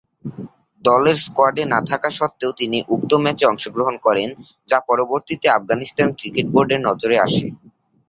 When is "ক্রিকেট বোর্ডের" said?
6.17-6.81